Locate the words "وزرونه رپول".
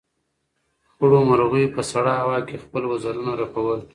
2.91-3.79